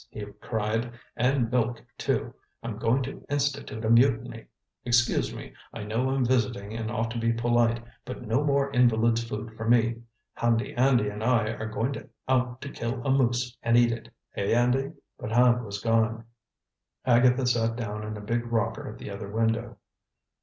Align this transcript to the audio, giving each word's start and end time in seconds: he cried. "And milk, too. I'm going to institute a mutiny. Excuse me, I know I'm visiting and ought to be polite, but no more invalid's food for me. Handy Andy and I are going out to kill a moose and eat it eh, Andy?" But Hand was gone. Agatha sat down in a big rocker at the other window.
he 0.09 0.25
cried. 0.41 0.91
"And 1.15 1.51
milk, 1.51 1.79
too. 1.95 2.33
I'm 2.63 2.79
going 2.79 3.03
to 3.03 3.23
institute 3.29 3.85
a 3.85 3.89
mutiny. 3.91 4.47
Excuse 4.83 5.31
me, 5.31 5.53
I 5.75 5.83
know 5.83 6.09
I'm 6.09 6.25
visiting 6.25 6.73
and 6.73 6.89
ought 6.89 7.11
to 7.11 7.19
be 7.19 7.31
polite, 7.31 7.83
but 8.03 8.23
no 8.23 8.43
more 8.43 8.71
invalid's 8.71 9.23
food 9.23 9.53
for 9.55 9.69
me. 9.69 10.01
Handy 10.33 10.73
Andy 10.73 11.07
and 11.07 11.23
I 11.23 11.49
are 11.51 11.67
going 11.69 12.09
out 12.27 12.61
to 12.61 12.69
kill 12.69 13.05
a 13.05 13.11
moose 13.11 13.55
and 13.61 13.77
eat 13.77 13.91
it 13.91 14.09
eh, 14.35 14.51
Andy?" 14.57 14.93
But 15.19 15.33
Hand 15.33 15.63
was 15.63 15.77
gone. 15.79 16.25
Agatha 17.05 17.45
sat 17.45 17.75
down 17.75 18.03
in 18.03 18.17
a 18.17 18.21
big 18.21 18.51
rocker 18.51 18.91
at 18.91 18.97
the 18.97 19.11
other 19.11 19.29
window. 19.29 19.77